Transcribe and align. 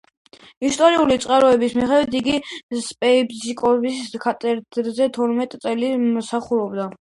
ისტორიული 0.67 1.17
წყაროების 1.25 1.75
მიხედვით 1.79 2.17
იგი 2.19 2.39
საეპისკოპოსო 2.85 4.23
კათედრაზე 4.25 5.11
თორმეტი 5.19 5.61
წელი 5.67 5.93
მსახურობდა. 6.09 6.89